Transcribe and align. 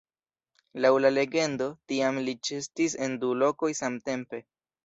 Laŭ 0.85 0.89
la 1.05 1.11
legendo, 1.17 1.67
tiam 1.91 2.19
li 2.29 2.35
ĉeestis 2.49 2.99
en 3.09 3.21
du 3.25 3.33
lokoj 3.45 3.73
samtempe. 3.83 4.43